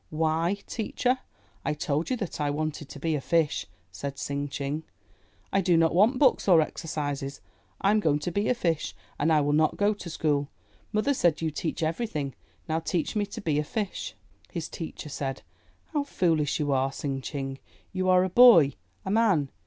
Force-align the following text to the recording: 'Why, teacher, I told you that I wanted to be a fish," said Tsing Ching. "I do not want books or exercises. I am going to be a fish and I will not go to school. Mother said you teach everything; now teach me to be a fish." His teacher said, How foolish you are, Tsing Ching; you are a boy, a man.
'Why, 0.09 0.57
teacher, 0.65 1.19
I 1.63 1.75
told 1.75 2.09
you 2.09 2.17
that 2.17 2.41
I 2.41 2.49
wanted 2.49 2.89
to 2.89 2.99
be 2.99 3.13
a 3.13 3.21
fish," 3.21 3.67
said 3.91 4.15
Tsing 4.17 4.47
Ching. 4.49 4.81
"I 5.53 5.61
do 5.61 5.77
not 5.77 5.93
want 5.93 6.17
books 6.17 6.47
or 6.47 6.59
exercises. 6.59 7.39
I 7.81 7.91
am 7.91 7.99
going 7.99 8.17
to 8.17 8.31
be 8.31 8.49
a 8.49 8.55
fish 8.55 8.95
and 9.19 9.31
I 9.31 9.41
will 9.41 9.53
not 9.53 9.77
go 9.77 9.93
to 9.93 10.09
school. 10.09 10.49
Mother 10.91 11.13
said 11.13 11.43
you 11.43 11.51
teach 11.51 11.83
everything; 11.83 12.33
now 12.67 12.79
teach 12.79 13.15
me 13.15 13.27
to 13.27 13.41
be 13.41 13.59
a 13.59 13.63
fish." 13.63 14.15
His 14.51 14.67
teacher 14.69 15.09
said, 15.09 15.43
How 15.93 16.03
foolish 16.03 16.59
you 16.59 16.71
are, 16.71 16.89
Tsing 16.91 17.21
Ching; 17.21 17.59
you 17.93 18.09
are 18.09 18.23
a 18.23 18.29
boy, 18.29 18.73
a 19.05 19.11
man. 19.11 19.49